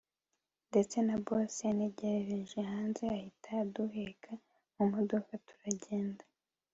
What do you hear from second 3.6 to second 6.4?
aduheka mumodoka turajyenda